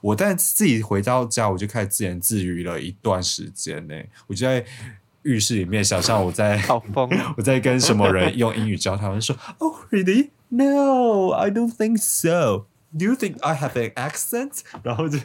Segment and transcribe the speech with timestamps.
[0.00, 3.94] 我但自己回到家，我就开始自言自语了一段时间呢。
[4.26, 4.64] 我就在
[5.22, 10.30] 浴室里面想象我在好疯， 我在跟什么人用英语交谈，我说，Oh really?
[10.48, 12.66] No, I don't think so.
[12.96, 14.60] Do you think I have an accent?
[14.82, 15.18] 然后就。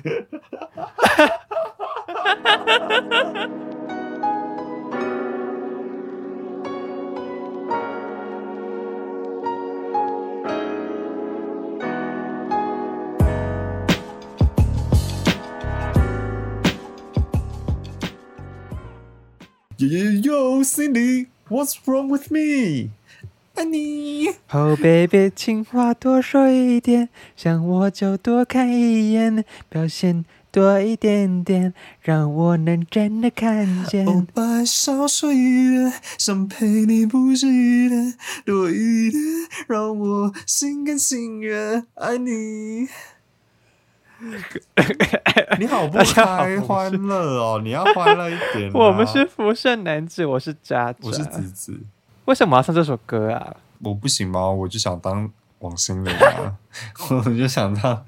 [19.86, 22.92] Yo, Cindy, what's wrong with me?
[23.54, 24.30] 爱你。
[24.52, 34.08] Oh baby，情话多说一点，想我就多看一眼，表现多一点点，让我能真的看见。
[34.08, 39.22] 哦，白少说一点，想陪你不止一天，多一点，
[39.68, 42.88] 让我心甘情愿爱你。
[45.60, 47.62] 你好不开欢乐哦！
[47.64, 48.72] 你要欢乐一点、啊。
[48.74, 51.80] 我们是福盛男子，我是渣渣，我是子子。
[52.26, 53.56] 为什么要唱这首歌啊？
[53.80, 54.50] 我不行吗？
[54.50, 56.56] 我就想当王心凌啊！
[57.12, 58.06] 我就想当，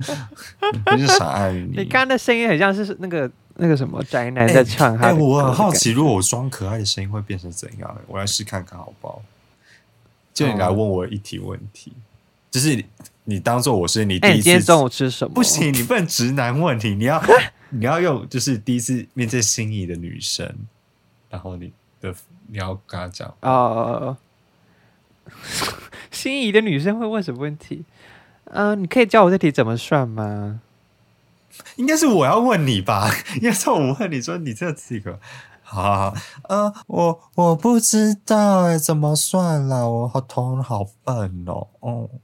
[0.85, 1.77] 我就想爱你。
[1.77, 7.97] 你刚刚的声音很像是那个那个什么宅男在唱他哎、我很好奇，如果我装可爱的声音会变成怎样？
[8.07, 9.21] 我来试看看好不好？
[10.33, 11.93] 就你来问我一题问题，
[12.55, 12.85] 就是你
[13.25, 15.33] 你当做我是你第一次你今天中午吃什么？
[15.33, 17.21] 不，行，你不能直男问题，你要
[17.71, 20.49] 你要用就是第一次面对心仪的女生，
[21.29, 22.15] 然后你的
[22.47, 24.15] 你要跟她讲，哦，
[26.11, 27.83] 心仪的女生会问什么问题？
[28.45, 30.61] 嗯、你可以教我这题怎么算吗？
[31.75, 33.11] 应该是我要问你吧？
[33.35, 35.19] 应该是我问你说你这几个。
[35.67, 39.89] 好好好，呃，我我不知道哎，怎么算了？
[39.89, 41.67] 我好头好笨哦。
[41.79, 42.19] 哦，嗯，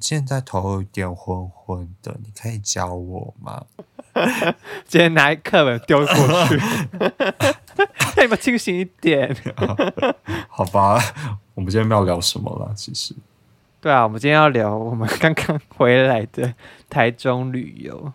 [0.00, 3.64] 现在头有点昏昏的，你可以教我吗？
[4.86, 6.58] 今天拿课本丢过去，
[8.14, 9.34] 看你们清醒一点。
[10.48, 11.00] 好吧，
[11.54, 12.72] 我们今天没有聊什么了？
[12.74, 13.14] 其实，
[13.80, 16.52] 对啊，我们今天要聊我们刚刚回来的
[16.88, 18.12] 台中旅游。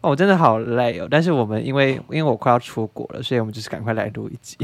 [0.00, 1.06] 哦，我真的好累哦！
[1.10, 4.56] 但是我们因为因为我快要出国了，所以我们就是赶快来录一集。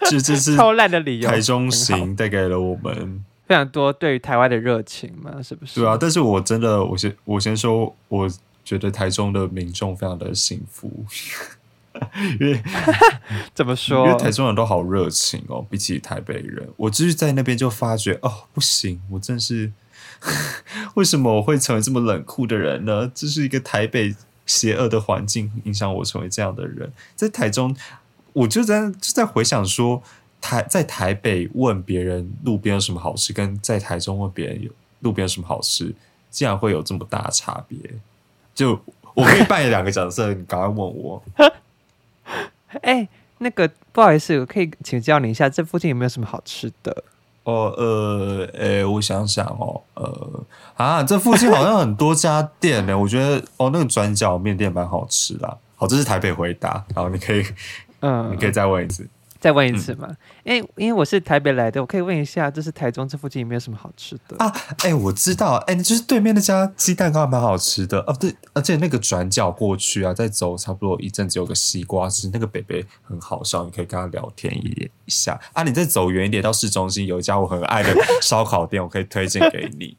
[0.00, 5.80] 这这是超烂的理由，台中行带给了我们非常多对于台湾的热情嘛，是不是？
[5.80, 8.28] 对啊，但是我真的，我先我先说，我
[8.64, 11.04] 觉得台中的民众非常的幸福，
[12.40, 12.62] 因为因
[13.54, 14.18] 怎么说因为？
[14.18, 19.70] 台中人都好热情哦，比起台北人，我就是在那边就发觉哦，不行，我真是
[20.94, 23.10] 为什么我会成为这么冷酷的人呢？
[23.14, 24.14] 这是一个台北
[24.46, 27.76] 邪恶的环境影响我成为这样的人，在台中，
[28.32, 30.02] 我就在就在回想说。
[30.44, 35.94] 台在台北问别人路边有什么好吃，跟在台中问别人有路边有什么好吃，
[36.30, 37.78] 竟然会有这么大的差别。
[38.54, 38.78] 就
[39.14, 41.22] 我可以扮演两个角色， 你赶快问我。
[42.82, 47.04] 哎、那个不好意思，我可以请教你一下，这附近有没有什么好吃的？
[47.44, 50.44] 哦，呃，呃，我想想哦，呃，
[50.76, 52.98] 啊，这附近好像很多家店呢。
[52.98, 55.56] 我觉得哦，那个转角面店蛮好吃啦。
[55.76, 57.44] 好，这是台北回答，然后你可以，
[58.00, 59.08] 嗯，你可以再问一次。
[59.44, 60.08] 再问一次嘛？
[60.42, 64.34] 因为因为我是台北来的，我可以问一下，就是台中这附近有没有什么好吃的？
[64.38, 68.16] 啊，哎、我知道，哎、就是对面那家鸡蛋糕还蛮好吃的哦。
[68.18, 75.62] 对，而且那个转角过去啊，再走差不多一阵子有个西瓜汁，那个北北很好笑，你可以跟他聊天一一下啊。
[75.62, 79.94] 你再走远一点到市中心，有一家我很爱的烧烤店，我可以推荐给你。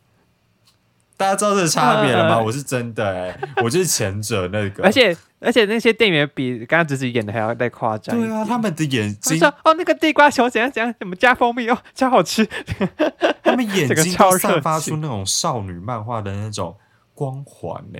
[1.18, 2.40] 大家知道这个差别了吗？
[2.40, 8.20] 我是真的哎、我就是前者那个，而且而且那些店员比刚刚子子演的还要再夸张。
[8.20, 12.46] 对啊，他们的眼睛，说哦，那个地瓜球怎样怎样，怎么加蜂蜜哦，超好吃。
[13.44, 16.76] 他们眼睛超散发出那种少女漫画的那种
[17.14, 18.00] 光环呢、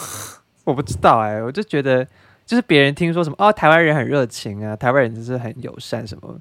[0.64, 2.04] 我不知道哎、我就觉得
[2.44, 6.38] 就是别人听说什么哦，台湾人很热情啊，台湾人就是很友善什么。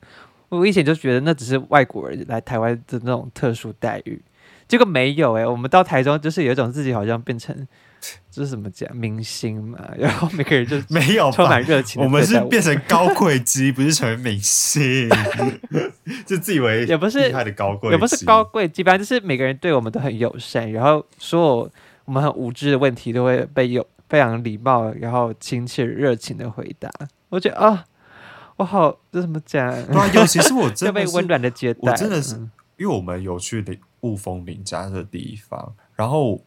[0.49, 4.21] 我以前就觉得那只是外国人来台湾的那种特殊待遇，
[4.73, 7.55] 结果没有哎、我们到台中就是有一种自己好像变成
[8.31, 15.07] 就是什么讲明星嘛， 然后每个人就没有充满热情我们是变成高贵鸡，不是成为明星，
[16.25, 18.43] 就自以为也不是厉害的高贵，也不是高。
[18.43, 21.71] 贵，基本上就是每个人对我们都很友善，然后所有
[22.05, 26.89] 我们很无知的问题都会被有非常礼貌，然后亲切热情的回答。
[27.29, 27.85] 我觉得啊、
[28.55, 29.71] 我好这怎么讲？
[29.85, 36.41] 对啊，尤其是我要真的是 被温暖的接待，我真的是嗯因为我们有去林雾峰林家的地方，然后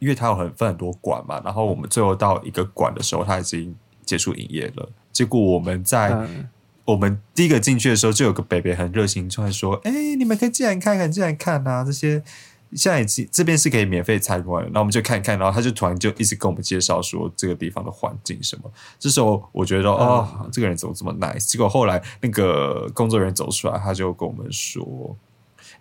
[0.00, 4.88] 因为它有很分很多馆嘛，然后我们最后到一个馆的时候，它已经结束营业了。
[5.12, 6.48] 结果我们在、嗯
[6.86, 11.82] 我们第一个进去的时候，就有个北北很热情，突然说：“哎、你们可以进来看看，进来看啊！
[11.82, 12.22] 这些
[12.74, 18.70] 现在已经这边是可以免费参观的，那我们就看看，然后他就突然就一直跟我们介绍说这个地方的环境什么。
[18.98, 21.46] 这时候我觉得哦，这个人怎么这么 nice？
[21.46, 25.16] 结果后来那个工作人员走出来，他就跟我们说：“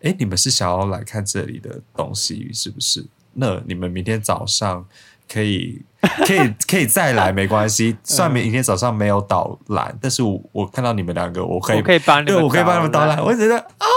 [0.04, 3.04] 哎，你们是想要来看这里的东西是不是？
[3.34, 4.86] 那你们明天早上
[5.32, 5.82] 可以
[6.28, 7.98] 可以可以再来，没关系。
[8.04, 13.16] 虽然明天早上没有导览，但是我我看到你们两个，我可以我可以帮你们对我可以帮你们导览。
[13.18, 13.88] 览我觉得啊，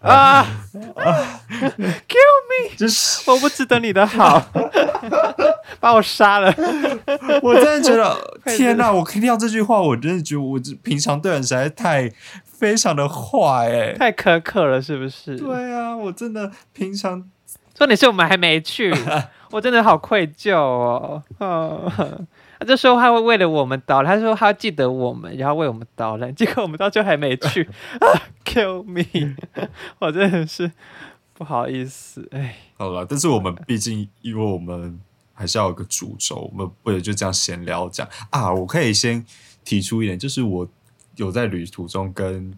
[0.00, 0.46] 啊
[0.94, 2.74] 啊！Kill me！
[2.78, 4.40] 就是 我不值得你的好，
[5.78, 6.54] 把我杀了。
[7.42, 8.90] 我真的觉得，天哪！
[8.90, 12.10] 我听到这句话，我真的觉得我这平常对人实在太
[12.60, 15.34] 非常的坏哎、太苛刻了，是不是？
[15.38, 17.28] 对啊，我真的平常
[17.74, 18.92] 重点是我们还没去，
[19.50, 21.22] 我真的好愧疚哦。
[21.38, 21.80] 啊，
[22.60, 27.66] 他就说他会为了我们导览，他说他记得我们，然后为我们导览，结果我们到最后还没去
[27.98, 28.06] 啊！
[28.44, 29.34] Kill me！
[29.98, 30.70] 我真的是
[31.32, 33.06] 不好意思，哎，好了。
[33.08, 35.00] 但是我们毕竟，因为我们
[35.32, 38.52] 还是要有个主轴，我们不能就这样闲聊讲啊。
[38.52, 39.24] 我可以先
[39.64, 40.68] 提出一点，就是我
[41.16, 42.52] 有在旅途中跟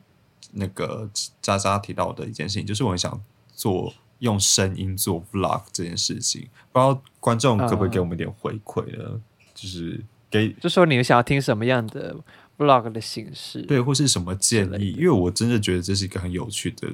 [0.53, 1.09] 那个
[1.41, 3.21] 渣渣提到的一件事情，就是我很想
[3.55, 9.21] 做用声音做 vlog 这件事情，不知道观众可不可以给我们一点回馈呢？
[9.55, 12.17] 就是给就说你们想要听什么样的
[12.59, 13.63] vlog 的形式？
[13.63, 14.93] 对，或是什么建议？
[14.93, 16.89] 因为我真的觉得这是一个很有趣的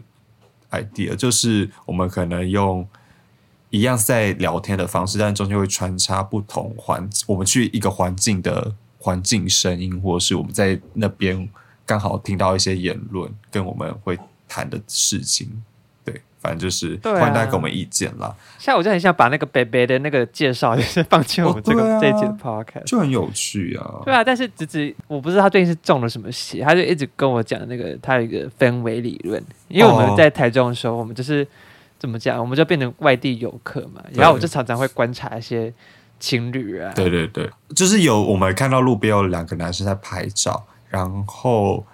[0.70, 2.87] idea，就是我们可能用
[3.70, 11.49] 一样在聊天的方式，但中间会穿插不同环，我们去一个环境的环境声音，或者是我们在那边
[11.87, 14.19] 刚好听到一些言论，跟我们会
[14.49, 15.62] 谈的事情。
[16.05, 22.85] 对，反正就是欢迎大家给我们意见啦，现在我就很想把那个北北的那个介绍，就是放进我们这个、哦啊这一集的 podcast。
[22.85, 24.00] 就很有趣啊。
[24.05, 31.47] 对啊，但是子子我不知道他最近是中了什么邪，他就一直跟我讲那个他有一个氛围理论，因为我哦们在台中的时候，我们就是
[31.99, 35.73] 怎么讲，我们就变成外地游客嘛，然后我就常常会观察一些
[36.19, 41.85] 情侣啊，对对对，就是有我们看到路边有两个男生在拍照，然后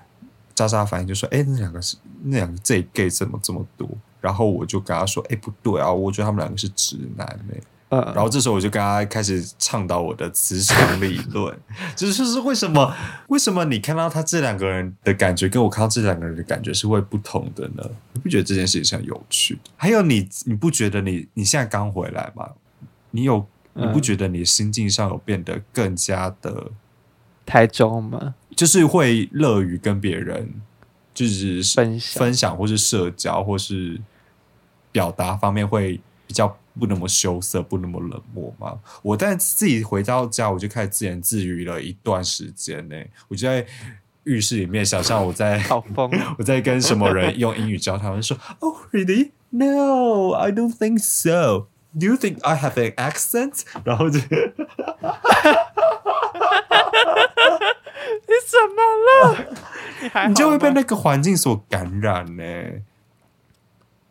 [0.54, 3.88] 渣渣反应就说：“哎，那两个是那两个这 gay 怎么这么多？”
[4.20, 7.60] 然后我就跟他说：“哎，不对啊，我觉得他们两个是直男哎。”
[7.90, 11.56] 嗯，然后这时候我就跟他开始倡导我的磁场理论，
[11.94, 12.92] 就是就是为什么
[13.28, 17.84] 为什么你看到他这两个人的感觉，跟我看到这两个人的感觉是会不同的呢？
[18.14, 19.70] 你不觉得这件事情是很有趣的？
[19.76, 22.48] 还有你你不觉得你你现在刚回来吗？
[23.10, 26.70] 你有你不嗯觉得你心境上有变得更加的，
[27.44, 30.48] 台中吗，就是会乐于跟别人
[31.12, 34.00] 就是分享分享，或是社交，或是
[34.92, 38.78] 表达方面会比较不那么羞涩，不那么冷漠吗？
[39.02, 42.96] 我但自己回到家，我就开始自言自语了一段时间呢、
[43.28, 43.66] 我就在
[44.24, 49.32] 浴室里面想象我在 好疯哦，我在跟什么人用英语交谈，我就说，Oh really?
[49.50, 51.66] No, I don't think so.
[51.98, 53.62] Do you think I have an accent？
[53.84, 54.26] 然后就 你
[58.46, 60.26] 怎么了？
[60.28, 62.42] 你就会被那个环境所感染呢、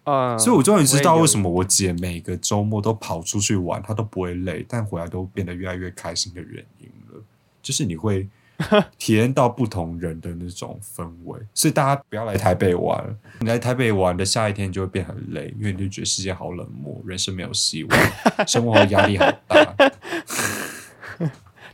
[0.06, 7.22] 嗯，所以我终于知道为什么么我姐每个周末都跑出去玩，她都不会累，但回来都变得越来越开心的原因了。
[7.62, 8.28] 就是你会
[8.98, 13.18] 体验到不同人的那种氛围，所以大家不要来台北玩。
[13.40, 18.00] 你来台北玩的下一天就会变很累，因为你就觉得世界好冷漠，人生没有希望，
[18.48, 19.76] 生活压力好大。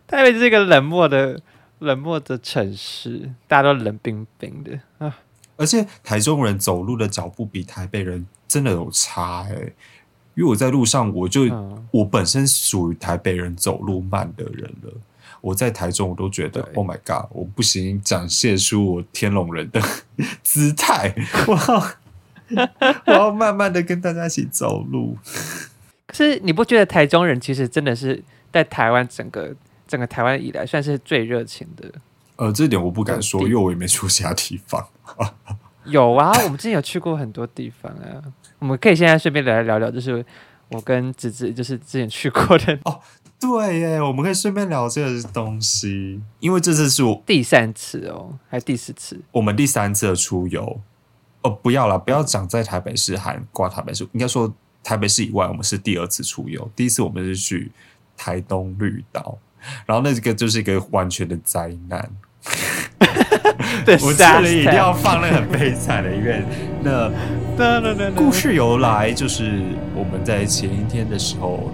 [0.07, 1.39] 台北是一个冷漠的
[1.79, 5.19] 冷漠的城市，大家都冷冰冰的啊。
[5.57, 9.53] 而且台中人走路的脚步比台北人真的有差哎、
[10.33, 14.93] 因为我在路上，我就、嗯我本身属于台北人走路慢的人了。
[15.41, 19.81] 我在台中，我都觉得 Oh my God，我不行，展现出我天龙人的
[20.43, 21.13] 姿态，
[21.47, 21.91] 我要
[23.05, 25.17] 我要慢慢的跟大家一起走路。
[26.07, 29.55] 可是你不觉得台中人其实真的是在台湾整个
[29.87, 31.91] 整个台湾以来算是最热情的？
[32.37, 34.87] 呃，这点我不敢说，因为我也没去过其他地方。
[35.85, 38.21] 有啊，我们之前有去过很多地方啊。
[38.59, 40.25] 我们可以现在顺便来聊聊，就是
[40.69, 42.79] 我跟子子就是之前去过的
[43.39, 49.19] 对耶，我们可以顺便聊这个东西，因为这次是我第三次哦，还是第四次？
[49.31, 50.81] 我们第三次的出游，
[51.43, 54.53] 哦，不要了，不要讲在台北市含挂台北市，应该说
[54.83, 56.69] 台北市以外，我们是第二次出游。
[56.75, 57.71] 第一次我们是去
[58.17, 59.37] 台东绿岛，
[59.85, 62.11] 然后那个就是一个完全的灾难。
[63.85, 66.43] 对， 我这里一定要放那个很悲惨的音乐。
[66.83, 67.09] 那
[68.11, 69.61] 故故事由来就是
[69.95, 71.71] 我们在前一天的时候，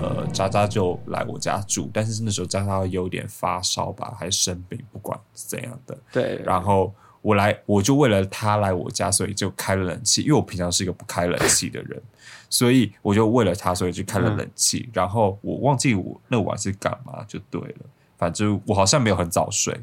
[0.00, 5.98] 呃，渣渣就来我家住，但是那时候渣渣有点发烧吧，还生病，不管是怎样的。
[6.12, 12.00] 对，然后我来，我就为了他来我家，所以就开了冷气，因为我平常是一个不开冷气的人，
[12.48, 14.88] 所以我就为了他，所以就开了冷气。
[14.92, 17.86] 然后我忘记我那晚是干嘛，就对了，
[18.16, 19.78] 反正我好像没有很早睡。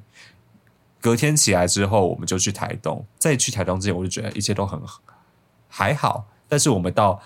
[1.02, 3.06] 隔天起来之后，我们就去台东。
[3.20, 4.80] 在去台东之前，我就觉得一切都很
[5.68, 6.26] 还好。
[6.48, 7.22] 但是我们到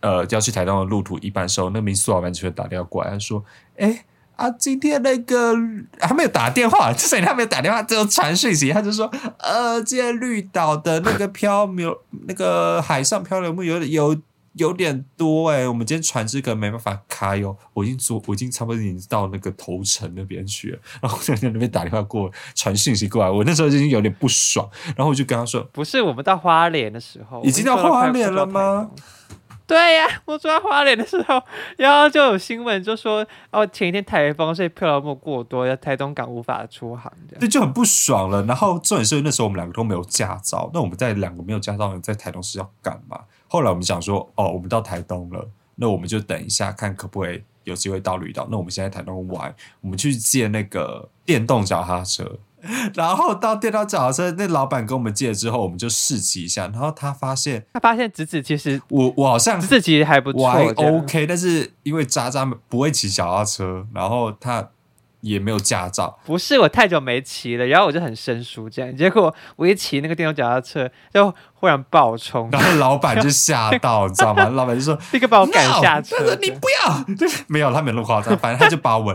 [0.00, 3.44] 呃要去台东的路途一半时候，那民宿老板就会打电话过来，他说
[3.78, 4.04] ：“哎
[4.36, 5.54] 啊，今天那个
[6.00, 8.70] 还没有打电话，就是他没有打电话，只有传讯息。
[8.70, 14.16] 他就说：呃，今天绿岛的那个漂流，那个海上漂流木有有。”
[14.54, 17.56] 有点多哎，我们今天船只可能没办法开哦。
[17.72, 28.90] 我已经坐，我已经差不多已经到那个头城那边去了，然后在那边打电话过传讯息过来，我那时候已经有点不爽，然后我就跟他说：“不是，我们到花莲的时候，已经到花莲了吗？”
[29.70, 31.40] 对呀，我坐在花莲的时候，
[31.78, 38.42] 然后就有新闻就说：“哦，前一天台风，所以漂流木过多，要台东港无法出航。”对，就很不爽了。
[38.46, 43.20] 然后重点是那时候我们两个都没有驾照，那我们在两个没有驾照人在台东是要干嘛？
[43.46, 48.48] 后来我们想说，哦，我们到台东了，那我们就等一下看可不可以有机会到绿岛。
[48.50, 52.38] 那我们现在台东玩，我们去借那个电动脚踏车，
[52.94, 64.70] 然后到电动脚踏车，那老板跟我们借了之后，我们就试骑一下，然后他发现，他发现子子其实我我好像子子其实还不错，我还 OK，但是因为渣渣不会骑脚踏车，然后他。
[65.22, 74.48] 也没有驾照，不是我太久没骑了，然后我就很生疏这样，结果我一骑那个电动脚踏车，就忽然爆冲，然后老板就吓到，你知道吗？
[74.56, 77.04] 老板就说立刻把我赶下车，你不要，
[77.48, 79.14] 没有他没那么夸张，反正他就把我们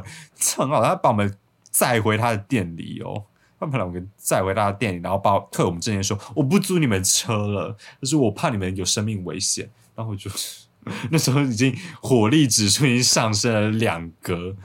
[0.56, 1.34] 很好，他把我们
[1.72, 3.24] 载回他的店里哦，
[3.60, 10.30] 他把我们再回他的店里，然后把退我们之前说我不租你们车了，就是我怕你们有生命危险，然后我就
[11.12, 14.56] 那时候已经火力指数已经上升了两格，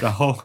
[0.00, 0.36] 然后。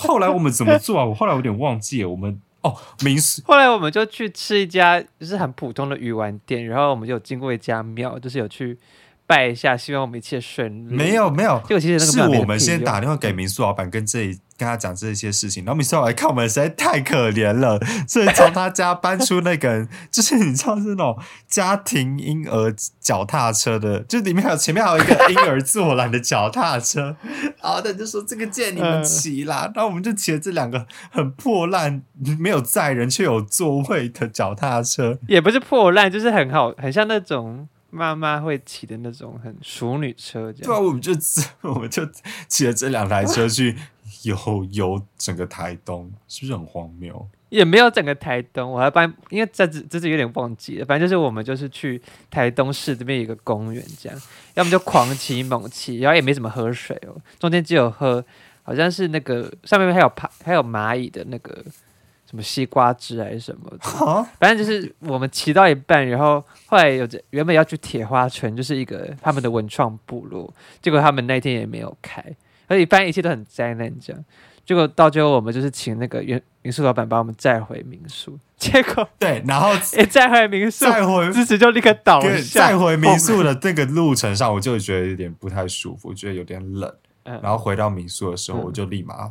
[0.00, 1.04] 后来我们怎么做啊？
[1.04, 2.08] 我后来有点忘记了。
[2.08, 3.42] 我们哦，民宿。
[3.50, 8.78] 后来我们就去吃一家就是很普通的鱼丸店，然后我们就经过一家庙，就是有去
[9.26, 10.94] 拜一下，希望我们一切顺利。
[10.94, 14.38] 没有没有，就其实那个是我们先打电话给民宿老板，跟这里。
[14.58, 27.16] 跟他讲这些事情，然后米少来看我们实在太可怜了，所以从他家搬出那个，就是你知道是那种家庭婴儿脚踏车的，就里面还有前面还有一个婴儿坐缆的脚踏车，
[27.62, 32.02] 然后他就说这个借你们骑啦，然后我们就骑了这两个很破烂、
[32.40, 40.66] 没有载人却有座位的脚踏车，也不是破烂，就是很好，很像那种妈妈会骑的那种很淑女车这样。
[40.66, 41.12] 对啊，我们就
[41.62, 42.02] 我们就
[42.48, 43.76] 骑了这两台车去。
[44.22, 47.28] 游游整个台东是不是很荒谬？
[47.48, 50.84] 也没有整个台东，我还帮，因为这次这次有点忘记了。
[50.84, 54.20] 反正就是我们就是去台东市这边一个公园，这样，
[54.54, 57.16] 要么就狂骑猛骑，然后也没怎么喝水哦。
[57.38, 58.22] 中间只有喝，
[58.62, 61.64] 好像是那个上面还有爬还有蚂蚁的那个
[62.28, 72.22] 什么西瓜汁还是什么，反正就是我们骑到一半，然后后来有原本要去铁花村，就是一个他们的文创部落，结果他们那天也没有开。
[72.68, 74.24] 而且反正一切都很灾难，这样，
[74.64, 82.68] 结果到最后我们就是请那个原民宿老板把我们载回民宿， 结果对，然后一 载回民宿，载回支持就立刻倒下。
[82.68, 86.92] 载回民宿的这个路程上，我就觉得有点不太舒服，我觉得有点冷。
[87.24, 89.30] 然后回到民宿的时候，我就立马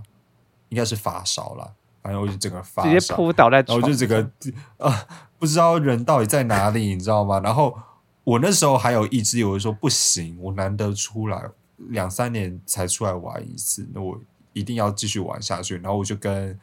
[0.69, 4.29] 应该是发烧了，反正我就整个发直接扑倒在，然后就整个
[4.77, 5.05] 啊，
[5.39, 7.39] 不知道人到底在哪里，你知道吗？
[7.43, 7.75] 然后
[8.23, 11.41] 我那时候还有意志，我就说不行，我难得出来。
[11.77, 14.19] 两三年才出来玩一次，那我
[14.53, 15.75] 一定要继续玩下去。
[15.77, 16.59] 然后我就跟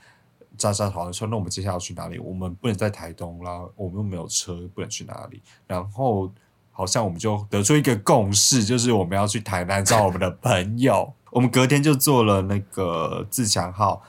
[0.56, 2.18] 渣渣讨论说：“那我们接下来要去哪里？
[2.18, 6.30] 我们不能在台东啦，我们又没有车，不能去哪里。”然后
[6.70, 11.12] 好像我们就得出一个共识，就是我们要去台南找我们的朋友。
[11.30, 14.02] 我们隔天就坐了那个自强号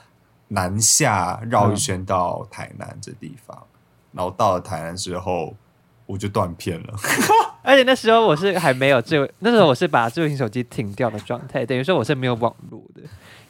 [0.48, 3.66] 南下绕一圈到台南这地方。
[4.12, 5.54] 然后到了台南之后，
[6.06, 6.94] 我就断片了。
[7.62, 13.02] 而且那时候我是还没有智，那时候我是把智慧型手机停掉的状态，等于说我是没有网络的。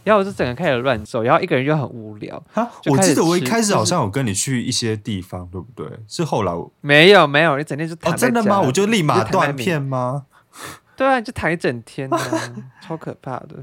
[0.05, 2.71] 然后我就整个开始乱走，然后一个人就很无聊啊。
[2.87, 5.85] 我记得我一开始好像有跟你去一些地方，对不对？
[6.07, 8.61] 是后来没有没有，你整天就哦真的吗？
[8.61, 10.27] 我就立马断片吗？
[10.97, 12.09] 对啊，就躺一整天，
[12.81, 13.57] 超可怕的。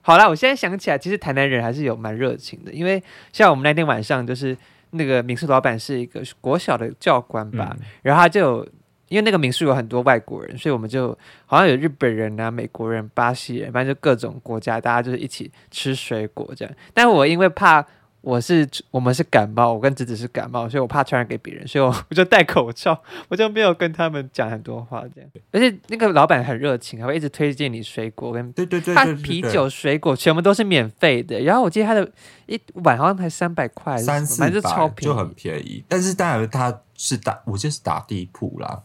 [0.00, 4.56] 好啦，我现在想起来，其实台南人还是有蛮热情的，因为像我们那天晚上，就是
[4.90, 8.66] 那个民宿老板是一个国小的教官吧，然后他就。
[9.08, 16.74] 因为那个民宿有很多外国人，所以我们就好像有日本人啊、美国人、巴西人，反正就各种国家，大家就是一起吃水果这样。
[16.92, 17.82] 但我因为怕
[18.20, 25.30] 我是我们是感冒，我跟侄子是感冒，所以我怕传染给别人，所以我 我就戴口罩，我就没有跟他们讲很多话这样。
[25.52, 31.40] 而且那个老板很热情，还会一直推荐你水果跟对对对他啤酒、水果全部都是免费的。
[31.40, 32.10] 然后我记得他的
[32.46, 38.82] 一碗好像才三百块三四反正就超百便宜，就很便宜，但是当然他是打，我记得是打地铺啦。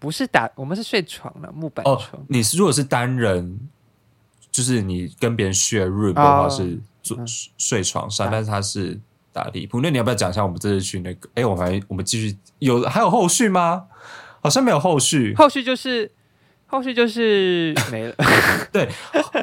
[0.00, 3.58] 不是打，我们是睡床了，木板哦床。，你是如果是单人，
[4.48, 6.78] 就是你跟别人 share room 的话哦是
[7.56, 8.98] 睡床上，但是他是
[9.32, 9.80] 打地铺。
[9.80, 11.28] 那你要不要讲一下我们这次去那个？
[11.34, 13.84] 哎，我们还我们继续有还有后续吗？
[14.40, 16.10] 好像没有后续，后续就是
[16.68, 18.14] 后续就是 没了。
[18.70, 18.88] 对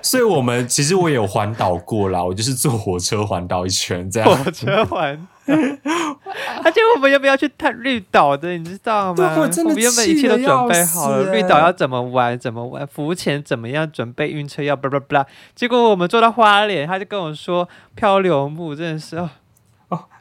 [0.02, 4.30] 所以我们其实我也有环岛过啦，我就是坐火车环岛一圈这样。
[4.30, 9.36] 火车环， 而且我们要不要去探绿岛的，你知道吗？
[9.40, 15.26] 我真的们原本一切都准备好了，绿岛要怎么玩，怎么玩，浮潜怎么样，准备晕车要巴拉巴拉。
[15.56, 19.30] 结果我们坐到花莲，他就跟我说漂流木真的是哦。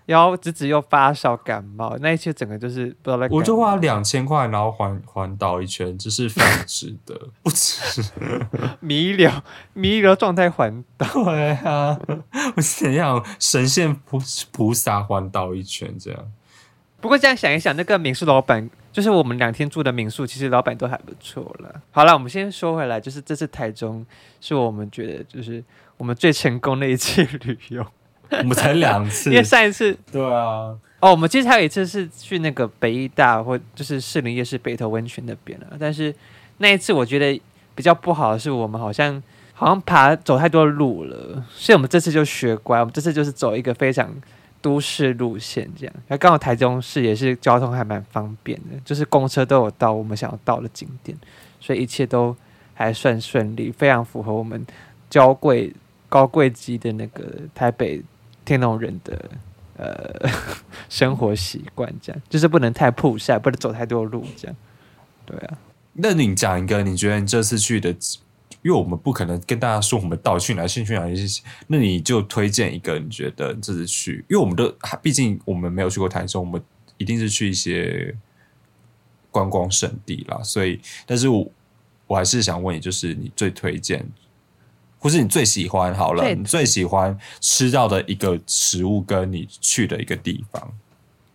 [0.07, 3.27] 哦然后侄子又发烧感冒，那一切整个就是不知道在。
[3.31, 8.03] 我就花两千块，然后环环岛一圈，这是非常值得，不值。
[8.81, 9.31] 弥留
[9.73, 11.07] 弥留状态环岛。
[11.25, 11.99] 对啊，
[12.55, 14.19] 我是怎样神仙菩
[14.53, 16.33] 菩萨环岛一圈这样。
[17.01, 21.81] 不过这样想一想，那个民宿老板，就是我们两天住的民宿，其实老板都还不错了。
[21.91, 24.05] 好了，我们先说回来，就是这次台中
[24.41, 25.63] 是我们觉得就是
[25.97, 27.87] 我们最成功的一次旅游，
[28.39, 36.15] 我们才两次因为上一次对啊，哦，我们其实还有一次是去那个北医大或就是士林夜市北投温泉那边了，但是
[36.59, 37.41] 那一次我觉得
[37.75, 44.13] 比较不好的是，我们好像好像爬走太多路了，所以我们这次就学乖，我们这次就是走一个非常
[44.61, 45.95] 都市路线这样。
[46.09, 51.17] 然后刚好台中市也是交通还蛮方便的，就是公车都有到我们想要到的景点，
[51.61, 52.35] 所以一切都
[52.73, 54.65] 还算顺利，非常符合我们
[55.13, 55.73] 高贵
[56.09, 58.03] 高贵级的那个台北
[58.45, 59.31] 天龙人的
[59.77, 60.29] 呃
[60.89, 64.57] 生活习惯，这样就是不能太曝晒，不能走太多路，这样。
[65.27, 65.59] 对啊，
[65.95, 67.91] 那你讲一个，你觉得你这次去的，
[68.63, 71.15] 因为我们不可能跟大家说我们到底去哪先去哪里，
[71.67, 76.63] 那你就推荐一个你觉得这次去，因为我们都毕竟我们没有去过台中，我们
[76.99, 78.15] 一定是去一些
[79.31, 81.51] 观光胜地啦，所以，但是我
[82.07, 84.07] 我还是想问你，就是你最推荐，
[85.05, 90.73] 或是你最喜欢好了，你最喜欢吃到的一个食物，跟你去的一个地方。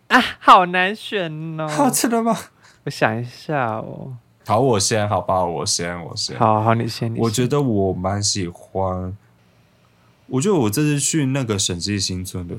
[0.08, 1.68] 啊，好难选哦。
[1.68, 2.36] 好，吃的吗？
[2.82, 4.16] 我想一下哦。
[4.44, 6.36] 好，我先，好吧，我先，我先。
[6.36, 9.16] 好好，你先，你先我觉得我蛮喜欢，
[10.26, 12.56] 我觉得我这次去那个审计新村的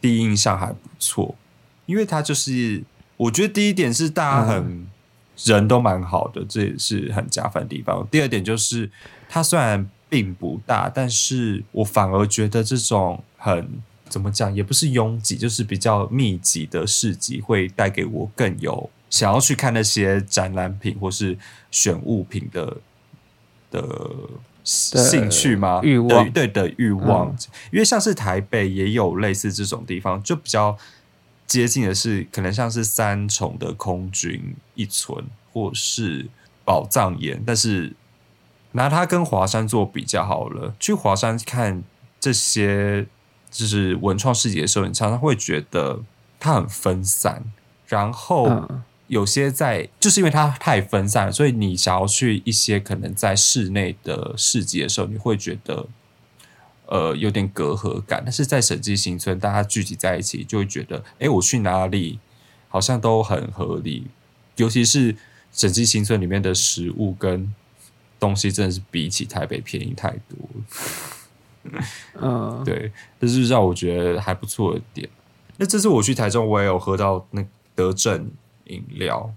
[0.00, 1.36] 第一印象还不错，
[1.86, 2.82] 因为它就是
[3.16, 4.88] 我觉得第一点是大家很、
[5.44, 8.04] 人都蛮好的，这也是很加分的地方。
[8.10, 8.90] 第二点就是
[9.28, 21.38] 它虽然并不大，但是我反而觉得这种很怎么讲，也不是拥挤，就是比较密集的市集会带给我更有想要去看那些展览品或是
[21.70, 22.76] 选物品的
[23.70, 24.10] 的
[24.64, 25.80] 兴趣吗？
[25.82, 27.38] 欲望对的欲望，嗯
[27.72, 30.76] 因为像是台北也有类似这种地方，就比较
[31.46, 36.28] 接近的是，可能像是三重的空军一村，或是
[36.64, 37.92] 宝藏岩，但是
[38.72, 40.74] 拿它跟华山做比较好了。
[40.78, 41.82] 去华山看
[42.18, 43.06] 这些
[43.50, 46.00] 就是文创市集的时候，你常常会觉得
[46.38, 47.44] 它很分散，
[47.86, 48.46] 然后。
[48.48, 55.88] 嗯有些在，就是因为它太分散了，所以你想要去一些可能在室内的市集的时候，你会觉得
[56.86, 58.22] 呃有点隔阂感。
[58.24, 62.20] 但是在审计新村，大家聚集在一起，就会觉得，哎，我去哪里
[62.68, 64.06] 好像都很合理。
[64.54, 65.16] 尤其是
[65.52, 67.52] 审计新村里面的食物跟
[68.20, 71.82] 东西，真的是比起台北便宜太多了。
[72.20, 75.08] 嗯， 对，这是让我觉得还不错的点。
[75.56, 78.30] 那这次我去台中，我也有喝到那德政
[78.64, 79.32] 饮料，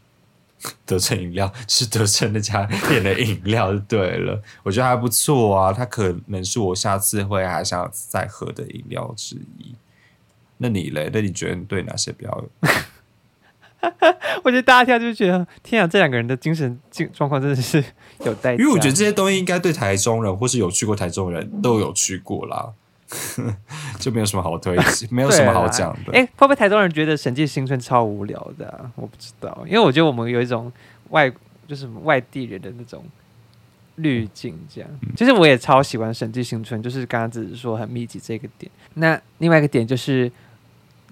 [0.85, 9.75] 德政饮料是德政那家店的饮料就对了，我觉得还不错啊，它可能是我下次会还想再喝的饮料之一。
[10.57, 11.09] 那你嘞？
[11.11, 12.45] 那你觉得你对哪些比较？
[14.43, 17.83] 我觉得大家就觉得，天啊，这两个人的精神境状况真的是
[18.25, 18.63] 有待加。
[18.63, 22.71] 因为我觉得这些东西应该对台中人或是有去过台中人都有去过啦，
[23.99, 26.13] 就没有什么好推荐， 没有什么好讲的。
[26.13, 28.91] 哎、会不会台中人觉得审计新村超无聊的、啊？
[28.95, 30.71] 我不知道，因为我觉得我们有一种
[31.09, 31.31] 外
[31.67, 33.03] 就是外地人的那种
[33.95, 34.89] 滤镜，这样。
[35.15, 38.71] 其实我也超喜欢审计新村，就是刚刚只是说很密集这个点。
[38.95, 40.31] 那另外一个点就是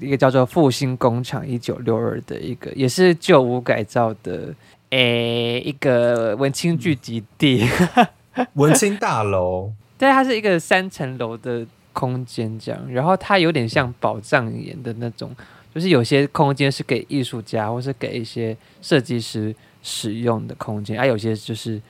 [0.01, 4.53] 一个叫做复兴工厂一九六二的一个，也是旧屋改造的，
[4.89, 7.65] 诶、一个文青聚集地。
[8.55, 15.29] 文青大楼， 对，它是一个三层楼的空间这样，然后它有点像宝藏一样的那种，
[15.75, 21.81] 就是有些空间是给艺术家或是给一些设计师使用的空间，而、有些就是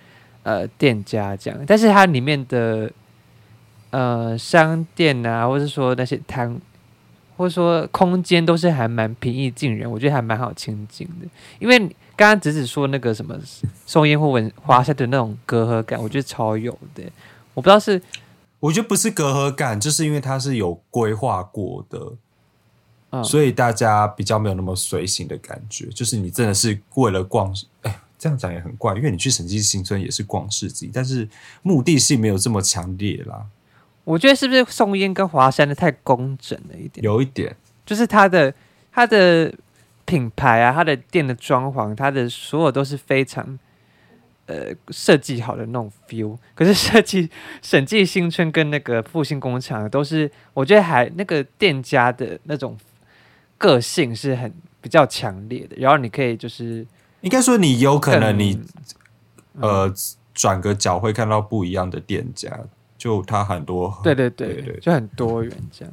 [0.42, 2.92] 呃店家这样，但是它里面的
[3.92, 6.60] 呃商店啊，或者说那些摊，
[7.42, 11.26] 或者说空间都是还蛮平易近人，我觉得还蛮好亲近的，
[11.58, 11.80] 因为
[12.16, 13.36] 刚刚子子说那个什么
[13.88, 17.02] 松烟或文华夏的那种隔阂感，我觉得超有的，
[17.56, 18.00] 我不知道是。
[18.60, 22.14] 我觉得不是隔阂感，就是因为它是有规划过的，
[23.10, 25.88] 嗯所以大家比较没有那么随性的感觉。
[25.88, 27.52] 就是你真的是为了逛，
[27.82, 31.28] 哎，这样讲也很怪，因为你去审计新村也是逛市集，但是
[31.64, 33.44] 目的性没有这么强烈啦，
[34.04, 37.04] 我觉得是不是宋烟跟华山的太工整了一点？
[37.04, 37.56] 有一点。
[37.86, 38.54] 就是它的
[38.92, 39.54] 它的
[40.06, 43.58] 品牌啊，它的店的装潢，它的所有都是非常
[44.46, 46.38] 呃设计好的那种 feel。
[46.56, 47.30] 可是设计
[47.62, 52.78] 审计新村跟那个复兴工厂都是，我觉得还那个店家的那种
[53.58, 55.76] 个性是很比较强烈的。
[55.78, 56.86] 然后你可以就是
[57.22, 58.62] 应该说你有可能更你
[59.60, 59.94] 呃
[60.34, 62.50] 转个角会看到不一样的店家，
[63.02, 65.92] 就它很多对对对，就很多元这样。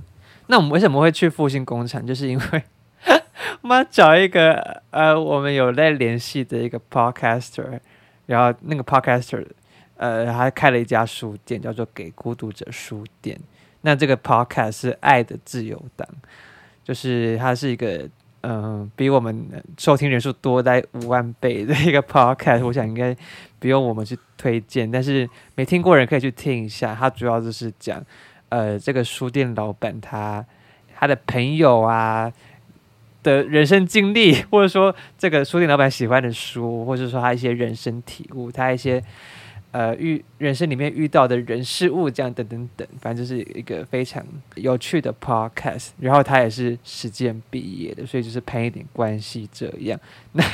[0.49, 2.07] 那我们为什么会去复兴工厂？
[2.07, 2.63] 就是因为
[3.63, 7.81] 我们要找一个呃，我们有在联系的一个 podcaster，
[8.27, 9.43] 然后那个 podcaster
[9.97, 13.41] 呃，他开了一家书店，叫做“给孤独者书店”。
[13.81, 16.07] 那这个 podcast 是爱的自由党，
[16.85, 18.07] 就是它是一个
[18.43, 23.17] 嗯、呃比我们收听人数多在五万倍的一个 podcast，我想应该
[23.59, 26.95] 不用我们去推荐，但是没听过人可以去听一下。
[26.95, 28.05] 他主要就是讲
[28.49, 30.45] 呃这个书店老板他
[30.97, 32.33] 他的朋友啊
[33.23, 39.03] 的人生经历，或者说这个书店老板喜欢的书，或者说他一些人生体悟，他一些
[39.79, 44.25] 呃遇人生里面遇到的人事物，这样等等等，反正就是一个非常
[44.57, 45.91] 有趣的 podcast。
[46.01, 50.01] 然后他也是实践毕业的，所以就是攀一点关系这样。
[50.33, 50.45] 那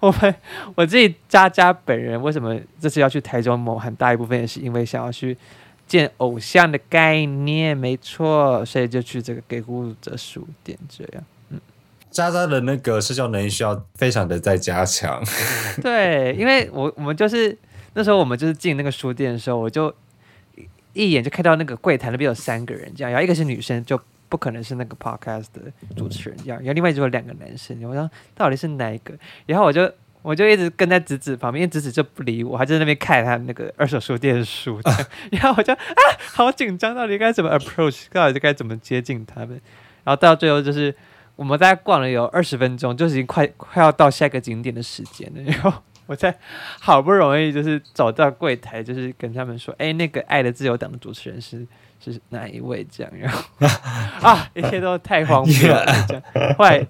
[0.00, 0.34] 我们
[0.74, 3.58] 我自己渣渣本人为什么这次要去台中？
[3.58, 5.36] 某很大一部分也是因为想要去。
[5.84, 11.22] 见偶像的概念，没错，所以就去这个给孤独者书店这样。
[11.50, 11.60] 嗯
[12.10, 15.22] 渣渣的那个社交能力需要非常的在加强。
[15.82, 17.54] 对，因为我我们就是
[17.94, 19.94] 那时候我们就是进那个书店的时候，我就
[20.94, 25.60] 一眼就看到那个柜台那边有三个人这样，然后一个是女生，就不可能是那个 podcast 的
[25.96, 29.14] 主持人这样，然后另外就有两个男生，我想到底是哪一个？
[29.46, 29.90] 然后我就
[30.22, 34.80] 我就一直跟在子子旁边，因为子子就不理我，还在那边看他那个二手书店的书，
[35.30, 36.02] 然后我就啊
[36.32, 39.60] 好紧张，到底该怎么 approach，到底该怎么接近他们？
[40.04, 40.94] 然后到最后就是
[41.36, 45.72] 我们大概逛了有二十分钟，就已经快快要到下一个景点的时间了，然后。
[46.12, 46.36] 我在
[46.78, 51.66] 好不容易就是走到柜台，就是跟他们说，哎、那个《爱的自由党》的主持人是
[51.98, 52.86] 是哪一位？
[52.90, 53.42] 这样，然后
[54.28, 55.86] 啊，一切都太荒谬了。
[56.06, 56.86] 这样，后来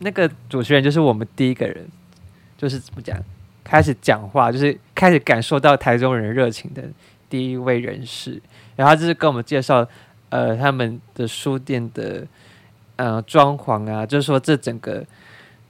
[0.00, 1.88] 那个主持人就是我们第一个人，
[2.58, 3.18] 就是怎么讲，
[3.64, 6.82] 开始讲话，就是开始感受到台中人热情的
[7.30, 8.42] 第一位人士。
[8.76, 9.88] 然后他就是跟我们介绍，
[10.28, 12.26] 呃，他们的书店的
[12.96, 15.02] 呃装潢啊，就是说这整个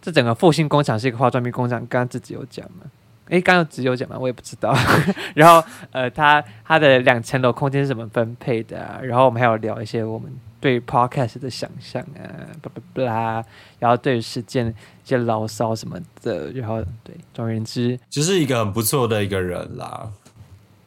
[0.03, 2.90] 这整个复兴工厂是一个化妆品工厂，刚刚自己有讲嘛？
[3.29, 4.75] 诶，刚刚只有讲嘛，我也不知道。
[5.35, 9.01] 然后呃，他他的两层楼空间是怎么分配的啊？
[9.03, 12.25] 然后我们还有聊一些我们对 podcast 的想象啊，
[12.62, 13.45] 巴拉巴拉，
[13.79, 20.11] 然后对于事件一些牢骚什么的，然后对，总而言之，就是一个很不错的一个人啦。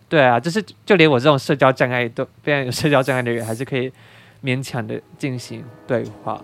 [0.07, 3.91] 对啊，就是就连我这种社交障碍都非常有社交障碍的人，还是可以
[4.43, 6.41] 勉强的进行对话。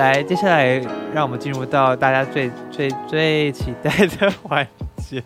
[0.00, 0.78] 来，接下来
[1.12, 5.22] 让我们进入到大家最最最期待的环节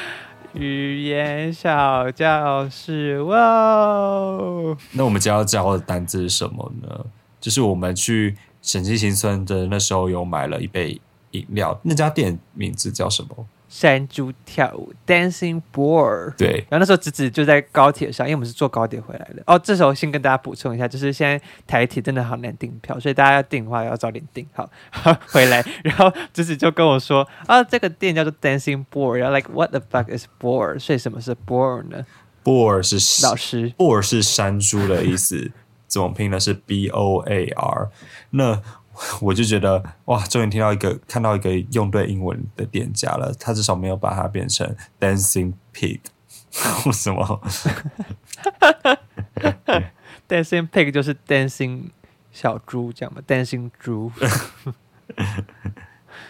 [0.52, 3.22] ——语言小教室。
[3.22, 4.76] 哇哦！
[4.92, 5.78] 那我们今天要教的。
[5.78, 7.06] 单字是什么呢？
[7.40, 9.66] 就是我们去审计新村的。
[9.68, 13.46] 那时候有买了一杯饮料，那家店名字叫什么？
[13.70, 16.34] 山猪跳舞 （Dancing Boar）。
[16.36, 19.40] 对，然后那时候子子就在高铁上，因为我们是坐高铁回来的。
[19.46, 24.68] 哦，这时候先跟大家补充一下，就是现在台铁真的好难订票，所以大家要订的话要早点订好。
[24.90, 30.76] 好 回来， 然后子子就跟我说啊，这个店叫做 Dancing Boar，然后 like what the fuck is boar？
[30.80, 32.04] 所以什么是 boar 呢
[32.42, 35.52] ？boar 是老师，boar 是山猪的意思，
[35.86, 36.40] 怎么拼呢？
[36.40, 37.88] 是 b o a r。
[38.30, 38.60] 那
[39.20, 46.00] 我就觉得哇，终于听到一个看到一个用对英文的店家了，他至少没有把它变成 dancing pig。
[46.86, 47.40] 为什么
[50.28, 51.90] ？Dancing pig 就是 dancing
[52.32, 54.10] 小猪这样嘛，dancing 猪。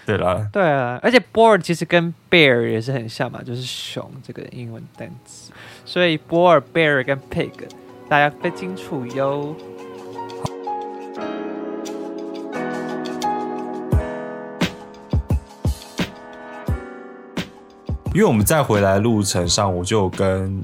[0.07, 5.53] 对啦，对啊，而且 bored 其实跟 bear 也是很像嘛，就是熊这个英文单词，
[5.85, 7.51] 所以 bored、bear 跟 pig
[8.09, 9.55] 大家分清楚哟。
[18.12, 20.61] 因为我们在回来路程上，我就跟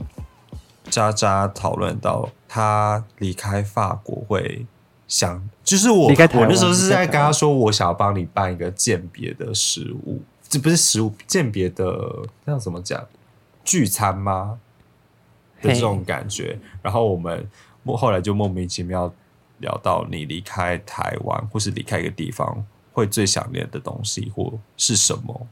[0.90, 4.66] 渣渣讨论到，他离开法国会
[5.06, 11.85] 想，就是我我那时候是在跟他说，我想要帮你办一个鉴别的食物，这不是食物鉴别的，
[12.44, 13.06] 那要怎么讲？
[13.64, 14.59] 聚餐吗？
[15.62, 16.59] 的这种感觉。
[16.82, 17.48] 然后我们
[17.85, 19.12] 莫后来就莫名其妙
[19.59, 25.46] 聊到你离开台湾或是离开一个地方会最想念的东西或是什么？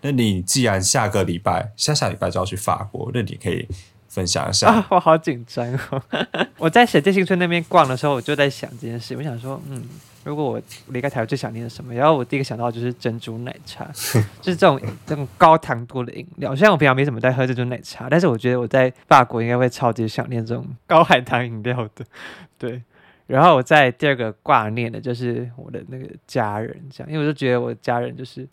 [0.00, 3.66] 那你既然下个礼拜下下礼拜就要去法国，那你可以
[4.08, 4.68] 分享一下。
[4.68, 6.02] 啊，我好紧张哦！
[6.58, 9.16] 我在写电信村那边逛的时候，我就在想这件事。
[9.16, 9.82] 我想说，嗯，
[10.24, 11.92] 如果我离开台湾最想念的什么？
[11.92, 13.84] 然后我第一个想到就是珍珠奶茶，
[14.40, 16.54] 就是这种这种高糖度的饮料。
[16.54, 22.04] 虽然我平常没怎么在喝珍珠奶茶，但是我觉得我在法国应该会超级想念这种高含糖饮料的。
[22.58, 22.82] 对，
[23.26, 28.48] 然后我在第二个挂念的就是我的那个家人，这样，因为我就觉得我的家人就是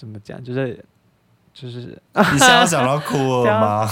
[0.00, 0.82] 怎么讲，就是
[1.52, 1.78] 就是
[2.14, 3.90] 你现在要讲到哭了 吗？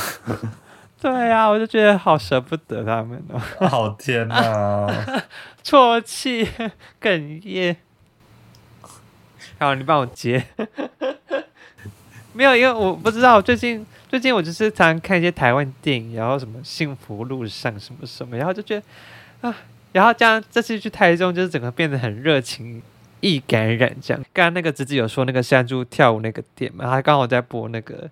[0.98, 3.38] 对啊，我就觉得好舍不得他们哦。
[3.68, 5.22] 好天哪！
[5.62, 6.48] 啜泣、
[6.98, 7.76] 哽咽。
[9.58, 10.42] 好，你帮我接。
[12.32, 18.82] 没有，因为我不知道最近最近我就是常常看一些台湾电影，然后什么幸福路上什么什么，然后就觉得
[19.46, 19.54] 啊，
[19.92, 22.82] 然后这样这次去台中就是整个变得很热情。
[23.20, 28.10] 易感染这样，刚刚那个侄子有说那个山猪跳舞那个店嘛，他刚好在播那个，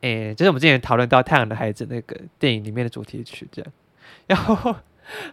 [0.00, 3.72] 诶，就是我们之前讨论到《太阳的孩子》那个电影里面的主题曲这样，
[4.26, 4.74] 然后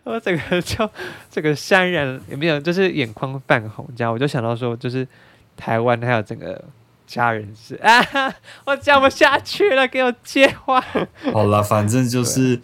[0.04, 0.90] 我整个就
[1.30, 5.08] 这个潸然有没有就是眼眶泛红这样，我就想到说就是
[5.56, 6.64] 台湾还有整个
[7.08, 8.34] 家人是 啊，
[8.66, 10.82] 我讲不下去了，给我接话。
[11.32, 12.60] 好了，反正就是，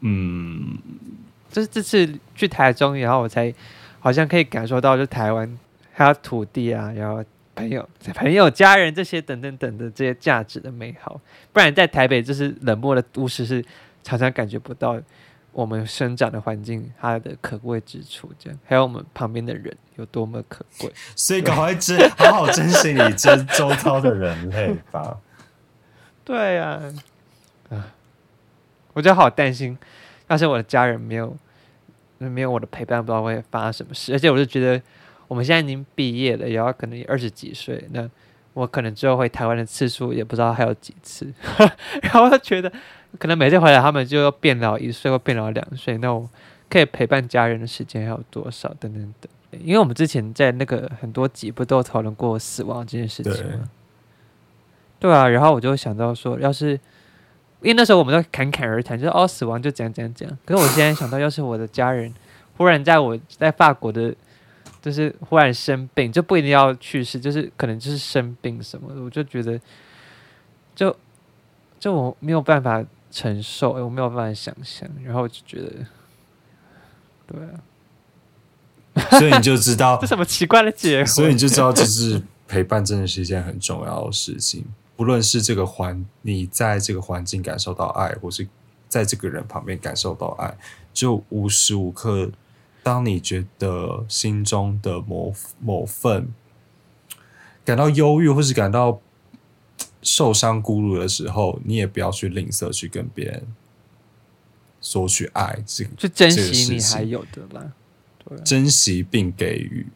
[0.00, 0.78] 嗯，
[1.50, 3.52] 就是这次去台中，然后我才
[4.02, 5.58] 好像可以感受到，就台湾
[5.92, 11.20] 还有土地啊，然后朋友、朋友、家人这些等等等的这些价值的美好。
[11.52, 13.64] 不然在台北就是冷漠的都市，是
[14.02, 15.00] 常常感觉不到
[15.52, 20.92] 我们生长的环境它的可贵之处，这样 还有我们旁边的人有多么可贵。
[21.14, 25.16] 所以赶快珍好好珍惜你这周遭的人类吧。
[26.24, 26.80] 对呀、
[27.68, 27.92] 啊，
[28.94, 29.78] 我就好担心，
[30.28, 31.36] 要是我的家人没有
[32.30, 34.12] 没有我的陪伴，不知道会发生什么事。
[34.12, 34.80] 而且我就觉得，
[35.28, 38.08] 我们现在已经毕业了，然后可能也二十几岁，那
[38.54, 41.32] 我可能之后回台湾的次数也不知道还有几次。
[42.02, 42.70] 然后我就觉得，
[43.18, 46.28] 可能每次回来他们就要变老一岁或变老两岁，那我
[46.68, 48.68] 可以陪伴家人的时间还有多少？
[48.80, 49.30] 等等等。
[49.62, 53.70] 因为我们之前在那个很多集不都讨论过死亡这件事情对吗？
[54.98, 56.80] 对啊，然后我就想到说，要是
[57.62, 60.38] 因为那时候我们都侃侃而谈，就是哦死亡就怎样怎样怎样。
[60.44, 62.12] 可是我现在想到，要是我的家人
[62.56, 64.14] 忽然在我在法国的，
[64.80, 69.60] 就是忽然生病，就不一定要去世，就是可能就是生病什么的，我就觉得
[70.74, 70.94] 就
[71.78, 75.70] 就我没有办法承受，我没有办法想象，然后我就觉得，
[77.26, 81.06] 对啊，所以你就知道 这，什么奇怪的结果？
[81.06, 84.64] 所以你就知道，就是陪伴真的是一件很重要的事情。
[85.02, 88.46] 不论是这个环，你在这个环境感受到爱，或是
[88.86, 90.56] 在这个人旁边感受到爱，
[90.92, 92.30] 就无时无刻，
[92.84, 96.32] 当你觉得心中的某某份
[97.64, 99.00] 感到忧郁，或是感到
[100.02, 103.44] 受伤、孤独的时候，你也不要去吝啬去跟别人
[104.80, 107.72] 索取爱，这就珍这个惜你还有的啦。
[108.24, 109.88] 对啊，珍惜并给予，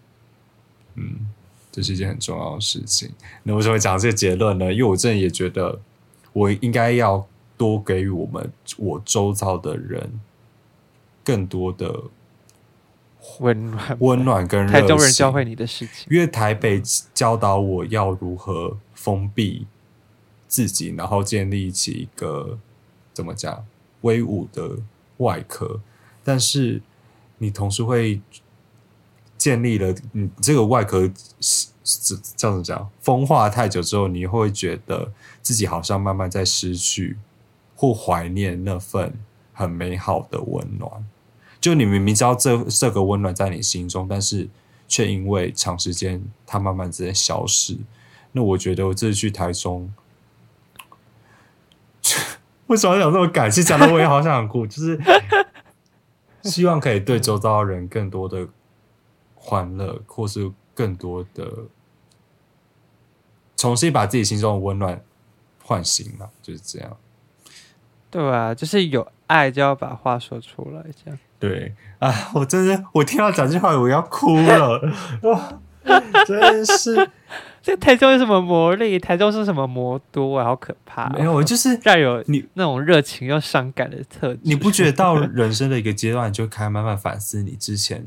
[0.97, 1.31] 嗯，
[1.77, 3.11] 这是一件很重要的事情。
[3.43, 4.73] 那为什么会讲这个结论呢？
[4.73, 5.79] 因为我真的也觉得，
[6.33, 10.19] 我应该要多给予我们我周遭的人
[11.23, 12.05] 更多的
[13.41, 14.81] 温暖，温暖跟热台。
[14.87, 16.07] 中人教会你的事情。
[16.11, 16.81] 因为台北
[17.13, 19.67] 教导我要如何封闭
[20.49, 22.59] 自己，然后建立起一个
[23.13, 23.67] 怎么讲
[24.01, 24.79] 威武的
[25.19, 25.83] 外壳，
[26.25, 26.81] 但是
[27.37, 28.23] 你同时会
[29.39, 37.17] 建立了你这个外壳是是这样子讲，风化太久之后，你会觉得自己好像慢慢在失去
[37.77, 39.13] 或怀念那份
[39.53, 40.91] 很美好的温暖。
[41.61, 44.49] 就你明明知道这这个温暖在你心中，但是
[44.89, 47.77] 却因为长时间它慢慢之间消失。
[48.33, 49.93] 那我觉得我这次去台中，
[52.67, 53.65] 为什么要讲这么感性？
[53.65, 55.01] 讲的我也好想哭，就是
[56.43, 58.47] 希望可以对周遭人更多的
[59.47, 61.47] 欢乐，或是更多的
[63.57, 65.01] 重新把自己心中的温暖
[65.63, 66.97] 唤醒嘛，就是这样。
[68.11, 71.19] 对啊，就是有爱就要把话说出来，这样。
[71.39, 74.81] 对啊，我真的，我听到讲这句话，我要哭了，
[75.23, 75.61] 哇，
[76.27, 77.09] 真是。
[77.63, 78.97] 这台中有什么魔力？
[78.99, 80.45] 台中是什么魔都啊？
[80.45, 81.09] 好可怕！
[81.11, 84.41] 没有，我就是 带有你那种热情又伤感的特质。
[84.45, 88.07] 你不觉得到 人生的一个阶段，你就开始慢慢反思你之前，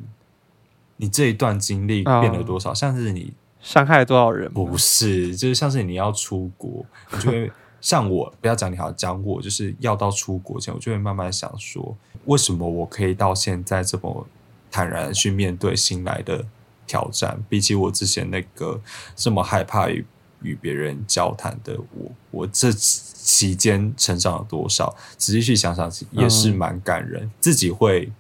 [1.02, 2.74] 你这一段经历变了多少？
[2.74, 4.52] 像是你伤害了多少人？
[4.54, 14.28] 不是，就是像是你要出国，你就会 像我，不要讲你好，讲我，就是要到出国前，我就会慢慢想说，为什么我可以到现在这么
[14.70, 16.46] 坦然去面对新来的。
[16.92, 18.82] 挑战，比起我之前那个
[19.16, 20.04] 这么害怕与
[20.42, 24.96] 与别人交谈的我，我这期间成长了多少？
[25.16, 27.30] 仔细去想想，也是蛮感人。
[27.40, 28.12] 自己会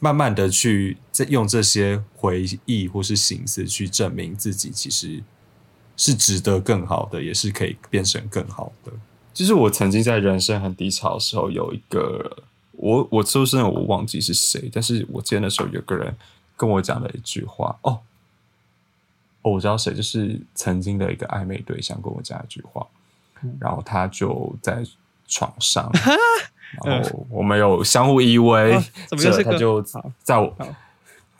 [0.00, 5.22] 慢慢的去在用这些回忆或是形式去证明自己，其实
[5.96, 8.90] 是值得更好的，也是可以变成更好的。
[9.32, 16.16] 就是我曾经在人生很低潮的时候，有一个我我出生我忘记是谁，但是我记得那时候有个人。
[16.56, 18.00] 跟我讲了一句话哦，
[19.40, 22.86] 我知道谁，就是曾经的一个暧昧对象跟我讲一句话，
[23.58, 24.84] 然后他就在
[25.30, 25.90] 床上，
[26.84, 28.78] 然后我们有相互依偎，
[29.16, 29.80] 这他就
[30.22, 30.54] 在我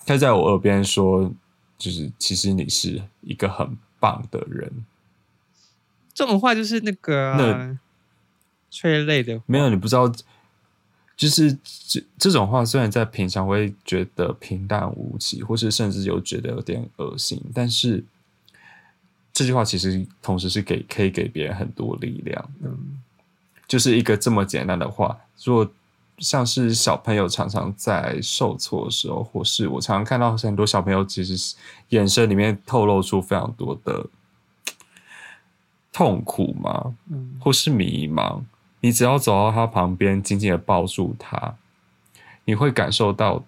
[0.07, 1.31] 他在我耳边说，
[1.77, 4.87] 就是其实你是一个很棒的人，
[6.15, 7.79] 这种话就是那个那
[8.71, 10.11] 催泪的，没有你不知道。
[11.17, 11.53] 就是
[11.87, 18.03] 这这种话，虽然在平常会觉得平淡无奇，或是甚至有觉得有点恶心，但是
[19.31, 22.51] 这句话其实同时是给可以给别人很多力量。
[22.63, 23.03] 嗯，
[23.71, 25.71] 就是一个这么简单的话，如果
[26.19, 31.55] 像是小朋友常常在受挫的时候，或是我常常看到很多小朋友，其实
[31.91, 34.07] 眼神里面透露出非常多的
[35.93, 38.41] 痛苦嘛，嗯，或是迷茫。
[38.81, 41.55] 你只要走到他旁边，紧紧的抱住他，
[42.47, 43.45] 你会感受到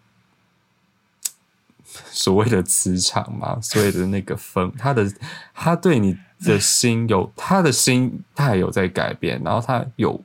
[2.11, 3.59] 所谓的磁场嘛？
[3.61, 5.07] 所谓的那个风，他的
[5.55, 10.21] 他对你的心有 他的心态有在改变，然后他有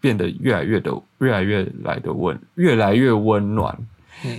[0.00, 3.76] 变得越来越的越来越来的温，越来越温暖。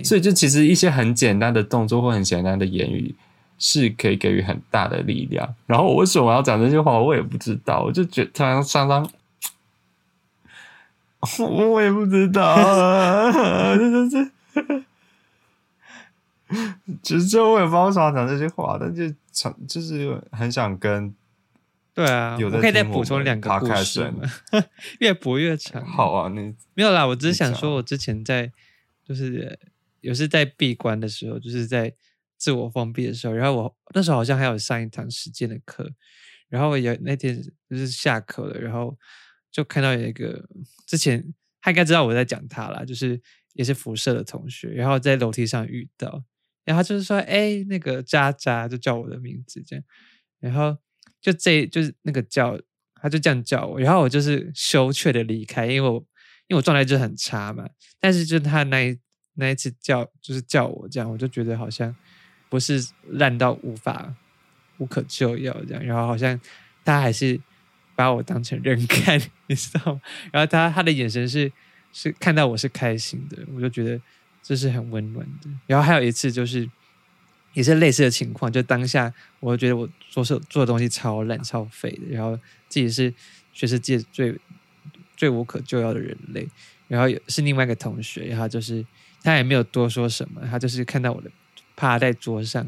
[0.03, 3.13] 所以，就其实一些很简单的动作或很简单的言语，
[3.59, 5.53] 是可以给予很大的力量。
[5.67, 7.83] 然后，我为什么要讲这些话，我也不知道。
[7.83, 9.09] 我就觉得常常常。
[11.39, 12.55] 我也不知道，
[13.75, 14.31] 真的是，
[17.01, 21.13] 其实我也不知道为什么讲这些话，但就想就是很想跟，
[21.93, 24.13] 对啊，我可以再补充两个故事
[24.99, 25.85] 越补越长。
[25.85, 28.51] 好啊，你没有啦，我只是想说，我之前在
[29.03, 29.57] 就是
[30.01, 31.93] 有是在闭关的时候，就是在
[32.37, 35.91] 自我封闭的时候，然后我那时候好像还有上一堂实践的课，
[36.49, 38.97] 然后有那天就是下课了，然后。
[39.51, 40.49] 就看到有一个
[40.85, 43.21] 之前他应该知道我在讲他啦，就是
[43.53, 46.25] 也是辐射的同学，然后在楼梯上遇到，
[46.65, 49.85] 然后就是说，哎，那个渣渣就叫我的名字这样，
[50.39, 50.77] 然后
[51.21, 52.59] 就这就是那个叫
[52.95, 55.95] 他就这样叫我，然后我就是羞怯的离开，因为我
[56.47, 57.65] 因为我状态就很差嘛，
[57.99, 58.99] 但是就他那一
[59.35, 61.95] 那一次叫就是叫我这样，我就觉得好像
[62.49, 64.13] 不是烂到无法
[64.79, 66.37] 无可救药这样，然后好像
[66.83, 67.39] 他还是。
[67.97, 70.01] 把我当成人 看，你知道吗？
[70.33, 71.49] 然后他他的眼神是
[71.93, 73.97] 是看到我是开心的，我就觉得
[74.45, 75.49] 这是很温暖的。
[75.65, 76.69] 然后还有一次就是
[77.53, 82.37] 也是类似的情况，就当下我觉得我做事做的东西超烂超废的，然后
[82.69, 83.11] 自己是
[83.51, 84.37] 全世界最
[85.17, 86.47] 最无可救药的人类。
[86.87, 88.85] 然后是另外一个同学，然后就是
[89.23, 91.31] 他也没有多说什么，他就是看到我的
[91.75, 92.63] 趴在桌上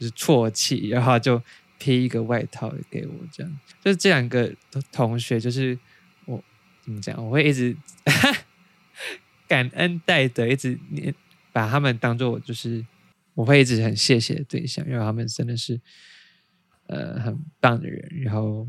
[0.00, 1.42] 就是啜泣，然后就。
[1.80, 4.52] 披一个外套给我，这样就是这两个
[4.90, 5.78] 同学，就是
[6.24, 6.42] 我
[6.82, 7.24] 怎么讲？
[7.24, 7.76] 我会一直
[9.48, 10.78] 感恩戴德，一直
[11.52, 12.84] 把他们当做就是
[13.34, 15.80] 我会一直很谢谢的对象，因为他们真的是
[16.86, 18.08] 呃很棒的人。
[18.22, 18.68] 然后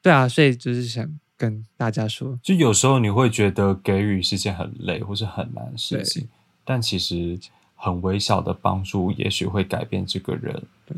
[0.00, 6.28] 对啊，所以就是想跟大家说，就有时候你会觉得给予是件很累或是很难的事情，
[6.64, 7.38] 但其实
[7.74, 10.62] 很微小的帮助，也许会改变这个人。
[10.86, 10.96] 对。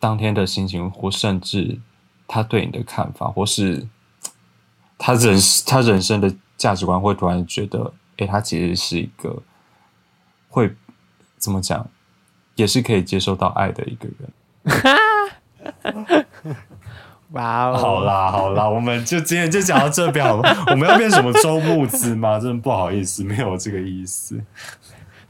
[0.00, 1.78] 当天的心情，或甚至
[2.28, 3.88] 他对你的看法，或是
[4.98, 9.42] 他人他人生的价值观，会突然觉得，哎，他其实是一个
[10.48, 10.74] 会
[11.36, 11.88] 怎么讲，
[12.54, 14.30] 也是可以接受到爱的一个人。
[17.30, 17.76] 哇哦！
[17.76, 20.48] 好啦好啦，我们就今天就讲到这边好吗？
[20.68, 22.38] 我们要变什么周木子吗？
[22.38, 24.40] 真的不好意思，没有这个意思。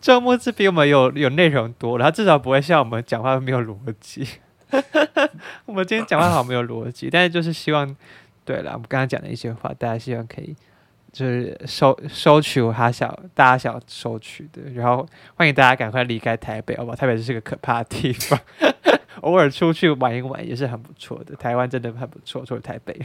[0.02, 4.28] 周木子比我们有有内容多了，他至少不会像我们讲话没有逻辑。
[5.64, 7.96] 我们今天讲话好没有逻辑，但是就是希望，
[8.44, 10.54] 对了，我们刚刚讲的一些话，大家希望可以
[11.14, 15.06] 就是收收取我他想大家想收取的，然后
[15.36, 16.96] 欢迎大家赶快离开台北，好不好？
[16.96, 18.36] 台北是个可怕的地方，
[19.22, 21.36] 偶尔出去玩一玩也是很不错的。
[21.36, 23.00] 台湾真的很不错，除了台北，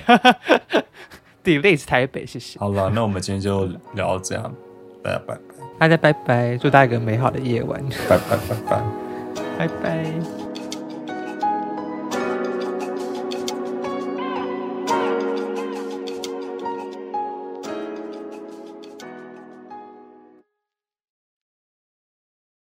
[1.43, 2.59] 第一是台北，谢谢。
[2.59, 4.51] 好了，那我们今天就聊到这样，
[5.03, 5.37] 拜拜，
[5.77, 7.79] 大家拜拜，祝大家一个美好的夜晚，
[8.09, 8.81] 拜拜拜拜。
[9.59, 10.38] 拜拜。